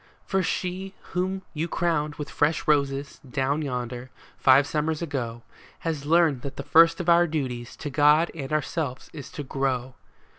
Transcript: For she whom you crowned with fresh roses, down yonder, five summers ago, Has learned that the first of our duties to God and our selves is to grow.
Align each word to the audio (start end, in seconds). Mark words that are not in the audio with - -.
For 0.25 0.41
she 0.41 0.95
whom 1.13 1.43
you 1.53 1.67
crowned 1.67 2.15
with 2.15 2.27
fresh 2.31 2.67
roses, 2.67 3.19
down 3.19 3.61
yonder, 3.61 4.09
five 4.35 4.65
summers 4.65 5.03
ago, 5.03 5.43
Has 5.81 6.07
learned 6.07 6.41
that 6.41 6.55
the 6.57 6.63
first 6.63 6.99
of 6.99 7.07
our 7.07 7.27
duties 7.27 7.75
to 7.75 7.91
God 7.91 8.31
and 8.33 8.51
our 8.51 8.63
selves 8.63 9.11
is 9.13 9.29
to 9.33 9.43
grow. 9.43 9.93